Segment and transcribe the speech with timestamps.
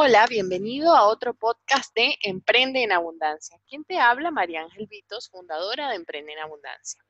[0.00, 3.60] Hola, bienvenido a otro podcast de Emprende en Abundancia.
[3.66, 4.30] ¿Quién te habla?
[4.30, 7.04] María Ángel Vitos, fundadora de Emprende en Abundancia.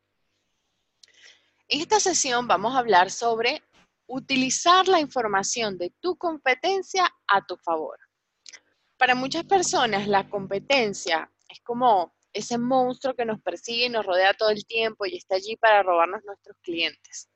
[1.68, 3.62] En esta sesión vamos a hablar sobre
[4.06, 7.98] utilizar la información de tu competencia a tu favor.
[8.96, 14.32] Para muchas personas la competencia es como ese monstruo que nos persigue y nos rodea
[14.32, 17.28] todo el tiempo y está allí para robarnos nuestros clientes.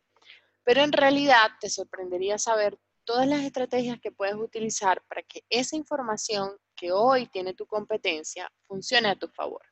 [0.65, 5.77] Pero en realidad te sorprendería saber todas las estrategias que puedes utilizar para que esa
[5.77, 9.63] información que hoy tiene tu competencia funcione a tu favor.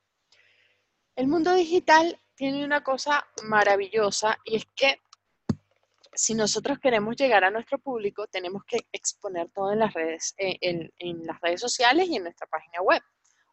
[1.16, 5.00] El mundo digital tiene una cosa maravillosa y es que
[6.12, 10.58] si nosotros queremos llegar a nuestro público, tenemos que exponer todo en las redes, eh,
[10.60, 13.02] en las redes sociales y en nuestra página web.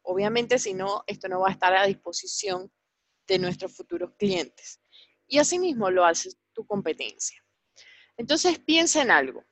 [0.09, 2.71] Obviamente, si no, esto no va a estar a disposición
[3.27, 4.79] de nuestros futuros clientes.
[5.27, 7.43] Y asimismo lo hace tu competencia.
[8.15, 9.43] Entonces, piensa en algo.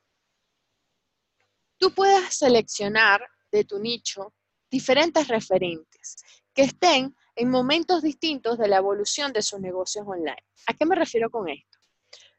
[1.78, 4.34] Tú puedes seleccionar de tu nicho
[4.70, 6.18] diferentes referentes
[6.54, 10.44] que estén en momentos distintos de la evolución de sus negocios online.
[10.68, 11.78] ¿A qué me refiero con esto?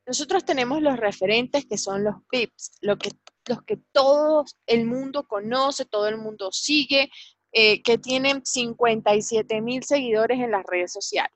[0.07, 6.09] Nosotros tenemos los referentes que son los que, los que todo el mundo conoce, todo
[6.09, 7.11] el mundo sigue,
[7.53, 11.33] eh, que tienen 57 mil seguidores en las redes sociales.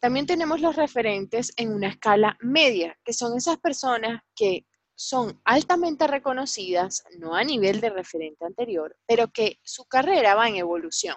[0.00, 6.06] También tenemos los referentes en una escala media, que son esas personas que son altamente
[6.06, 11.16] reconocidas, no a nivel de referente anterior, pero que su carrera va en evolución.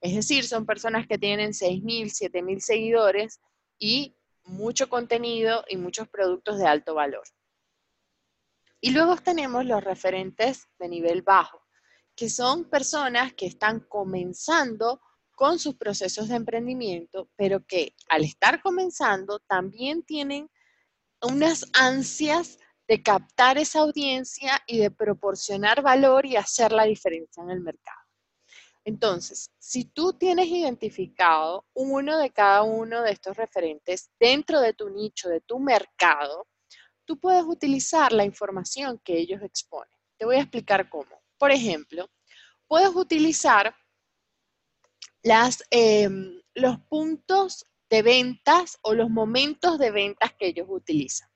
[0.00, 3.40] Es decir, son personas que tienen 6.000, 7.000 seguidores
[3.78, 7.24] y mucho contenido y muchos productos de alto valor.
[8.80, 11.62] Y luego tenemos los referentes de nivel bajo,
[12.14, 15.00] que son personas que están comenzando
[15.34, 20.50] con sus procesos de emprendimiento, pero que al estar comenzando también tienen
[21.22, 27.50] unas ansias de captar esa audiencia y de proporcionar valor y hacer la diferencia en
[27.50, 27.98] el mercado.
[28.84, 34.90] Entonces, si tú tienes identificado uno de cada uno de estos referentes dentro de tu
[34.90, 36.46] nicho, de tu mercado,
[37.06, 39.96] tú puedes utilizar la información que ellos exponen.
[40.18, 41.22] Te voy a explicar cómo.
[41.38, 42.10] Por ejemplo,
[42.68, 43.74] puedes utilizar
[45.70, 51.28] em, los puntos de ventas o los momentos de ventas que ellos utilizan.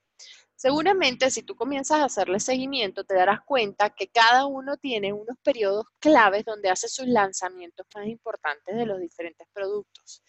[0.59, 5.37] Seguramente si tú comienzas a hacerle seguimiento, te darás cuenta que cada uno tiene unos
[5.41, 10.21] periodos claves donde hace sus lanzamientos más importantes de los diferentes productos.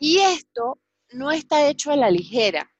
[0.00, 2.72] Y esto no está hecho a la ligera.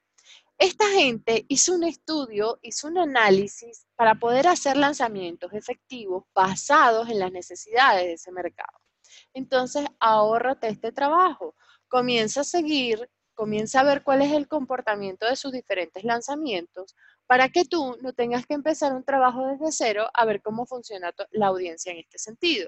[0.57, 7.19] Esta gente hizo un estudio, hizo un análisis para poder hacer lanzamientos efectivos basados en
[7.19, 8.79] las necesidades de ese mercado.
[9.35, 11.53] Entonces, ahórrate este trabajo.
[11.87, 17.47] Comienza a seguir, comienza a ver cuál es el comportamiento de sus diferentes lanzamientos para
[17.47, 21.47] que tú no tengas que empezar un trabajo desde cero a ver cómo funciona la
[21.47, 22.67] audiencia en este sentido.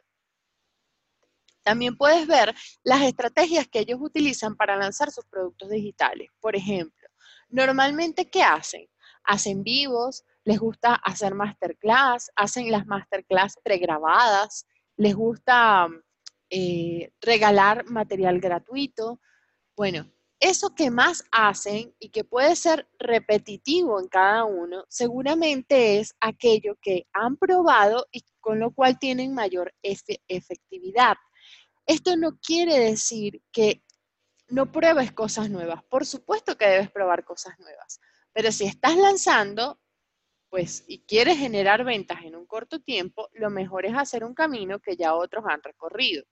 [1.64, 6.30] También puedes ver las estrategias que ellos utilizan para lanzar sus productos digitales.
[6.40, 7.00] Por ejemplo,
[7.50, 8.88] Normalmente, ¿qué hacen?
[9.24, 15.88] Hacen vivos, les gusta hacer masterclass, hacen las masterclass pregrabadas, les gusta
[16.50, 19.20] eh, regalar material gratuito.
[19.76, 26.16] Bueno, eso que más hacen y que puede ser repetitivo en cada uno, seguramente es
[26.22, 31.18] aquello que han probado y con lo cual tienen mayor efectividad.
[31.86, 33.84] Esto no quiere decir que
[34.48, 35.84] no pruebes cosas nuevas.
[35.86, 38.00] Por supuesto que debes probar cosas nuevas,
[38.32, 39.80] pero si estás lanzando,
[40.50, 44.80] pues, y quieres generar ventas en un corto tiempo, lo mejor es hacer un camino
[44.80, 46.24] que ya otros han recorrido.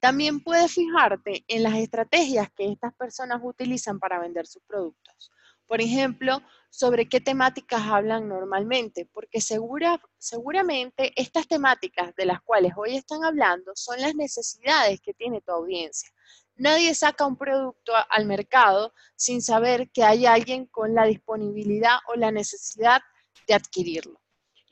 [0.00, 5.30] También puedes fijarte en las estrategias que estas personas utilizan para vender sus productos.
[5.66, 12.72] Por ejemplo, sobre qué temáticas hablan normalmente, porque segura, seguramente estas temáticas de las cuales
[12.76, 16.10] hoy están hablando son las necesidades que tiene tu audiencia.
[16.56, 22.14] Nadie saca un producto al mercado sin saber que hay alguien con la disponibilidad o
[22.14, 23.00] la necesidad
[23.48, 24.20] de adquirirlo.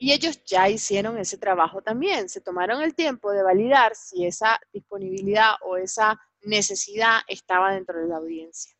[0.03, 4.59] Y ellos ya hicieron ese trabajo también, se tomaron el tiempo de validar si esa
[4.73, 8.75] disponibilidad o esa necesidad estaba dentro de la audiencia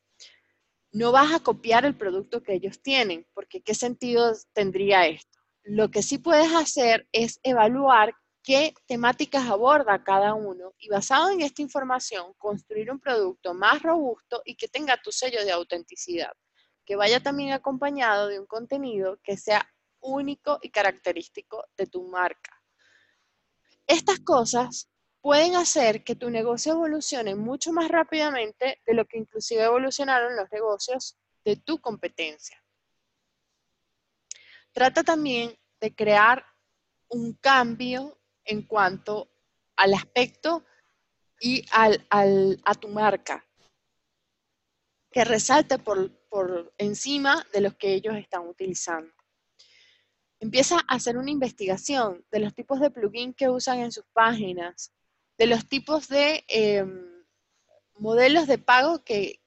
[0.93, 5.39] no vas a copiar el producto que ellos tienen, porque ¿qué sentido tendría esto?
[5.63, 11.41] Lo que sí puedes hacer es evaluar qué temáticas aborda cada uno y basado en
[11.41, 16.31] esta información construir un producto más robusto y que tenga tu sello de autenticidad,
[16.85, 19.67] que vaya también acompañado de un contenido que sea
[20.03, 22.61] único y característico de tu marca.
[23.87, 24.89] Estas cosas
[25.21, 30.51] pueden hacer que tu negocio evolucione mucho más rápidamente de lo que inclusive evolucionaron los
[30.51, 32.61] negocios de tu competencia.
[34.71, 36.45] Trata también de crear
[37.09, 39.29] un cambio en cuanto
[39.75, 40.65] al aspecto
[41.39, 43.45] y al, a tu marca,
[45.11, 49.13] que resalte por, por encima de los que ellos están utilizando.
[50.43, 54.91] Empieza a hacer una investigación de los tipos de plugin que usan en sus páginas,
[55.37, 57.23] de los tipos de em,
[57.95, 59.39] modelos de pago que,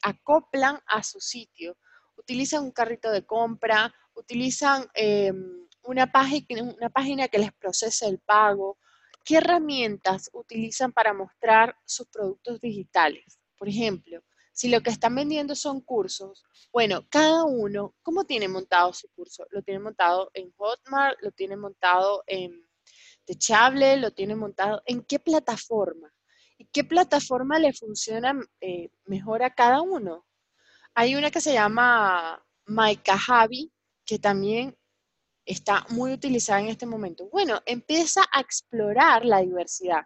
[0.00, 1.76] acoplan a su sitio.
[2.16, 8.18] Utilizan un carrito de compra, utilizan em, una, página, una página que les procese el
[8.18, 8.78] pago.
[9.26, 13.38] ¿Qué herramientas utilizan para mostrar sus productos digitales?
[13.58, 14.22] Por ejemplo,
[14.58, 19.46] si lo que están vendiendo son cursos, bueno, cada uno, ¿cómo tiene montado su curso?
[19.50, 22.68] Lo tiene montado en Hotmart, lo tiene montado en
[23.24, 26.12] Techable, lo tiene montado en qué plataforma
[26.56, 30.26] y qué plataforma le funciona eh, mejor a cada uno.
[30.92, 32.44] Hay una que se llama
[33.06, 33.72] Javi,
[34.04, 34.76] que también
[35.44, 37.28] está muy utilizada en este momento.
[37.30, 40.02] Bueno, empieza a explorar la diversidad.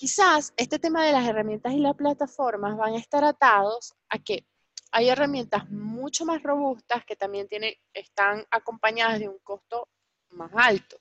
[0.00, 4.46] Quizás este tema de las herramientas y las plataformas van a estar atados a que
[4.92, 9.90] hay herramientas mucho más robustas que también tienen, están acompañadas de un costo
[10.30, 10.96] más alto.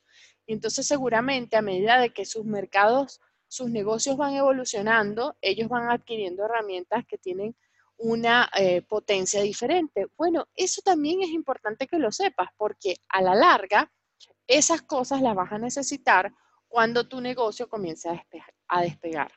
[0.46, 5.90] Y entonces seguramente a medida de que sus mercados, sus negocios van evolucionando, ellos van
[5.90, 7.56] adquiriendo herramientas que tienen
[7.96, 10.08] una eh, potencia diferente.
[10.18, 13.90] Bueno, eso también es importante que lo sepas porque a la larga
[14.46, 16.34] esas cosas las vas a necesitar
[16.70, 18.08] cuando tu negocio comience
[18.68, 19.32] a, despegar.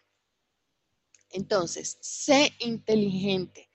[1.30, 3.70] Entonces, sé inteligente,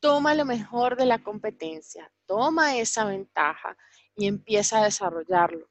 [0.00, 3.76] toma lo mejor de la competencia, toma esa ventaja
[4.16, 5.70] y empieza a desarrollarlo.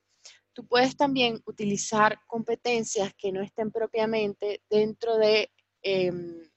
[0.54, 5.52] Tú puedes también utilizar competencias que no estén propiamente dentro de
[5.82, 6.50] em,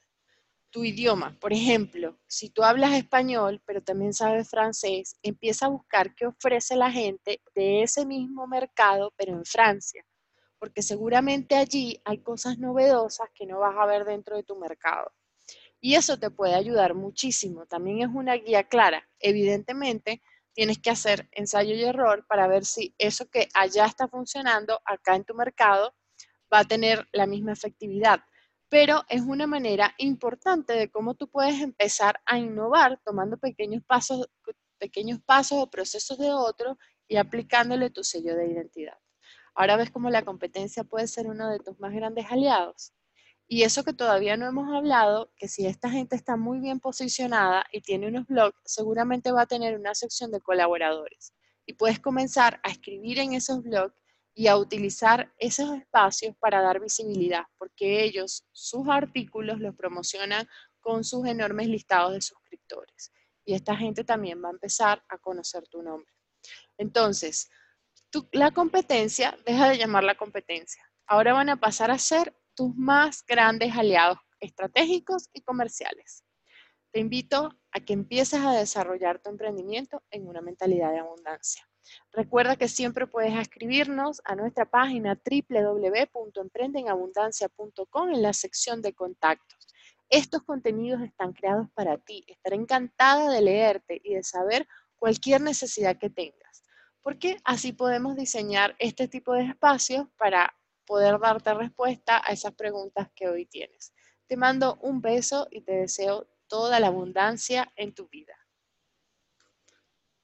[0.71, 1.37] tu idioma.
[1.41, 6.77] Por ejemplo, si tú hablas español, pero también sabes francés, empieza a buscar qué ofrece
[6.77, 10.05] la gente de ese mismo mercado, pero en Francia
[10.59, 15.13] porque seguramente allí hay cosas novedosas que no vas a ver dentro de tu mercado.
[15.81, 17.67] Y eso te puede ayudar muchísimo.
[17.67, 19.09] También es una guía clara.
[19.21, 20.23] Evidentemente,
[20.53, 25.15] tienes que hacer ensayo y error para ver si eso que allá está funcionando acá
[25.15, 25.95] en tu mercado
[26.53, 28.21] va a tener la misma efectividad.
[28.69, 34.29] Pero es una manera importante de cómo tú puedes empezar a innovar tomando pequeños pasos,
[34.79, 36.77] pequeños pasos o procesos de otro
[37.07, 38.99] y aplicándole tu sello de identidad.
[39.59, 42.93] Ahora ves cómo la competencia puede ser uno de tus más grandes aliados.
[43.49, 47.65] Y eso que todavía no hemos hablado, que si esta gente está muy bien posicionada
[47.73, 51.35] y tiene unos blogs, seguramente va a tener una sección de colaboradores.
[51.67, 53.97] Y puedes comenzar a escribir en esos blogs
[54.33, 60.47] y a utilizar esos espacios para dar visibilidad, porque ellos sus artículos los promocionan
[60.79, 63.11] con sus enormes listados de suscriptores.
[63.45, 66.13] Y esta gente también va a empezar a conocer tu nombre.
[66.77, 67.51] Entonces,
[68.33, 70.83] la competencia deja de llamar la competencia.
[71.07, 76.25] Ahora van a pasar a ser tus más grandes aliados estratégicos y comerciales.
[76.91, 81.69] Te invito a que empieces a desarrollar tu emprendimiento en una mentalidad de abundancia.
[82.13, 89.69] Recuerda que siempre puedes escribirnos a nuestra página www.emprendenabundancia.com en la sección de contactos.
[90.09, 92.25] Estos contenidos están creados para ti.
[92.27, 94.67] Estaré encantada de leerte y de saber
[94.99, 96.49] cualquier necesidad que tengas
[97.03, 100.55] porque así podemos diseñar este tipo de espacios para
[100.87, 103.93] poder darte respuesta a esas preguntas que hoy tienes.
[104.27, 108.35] Te mando un beso y te deseo toda la abundancia en tu vida.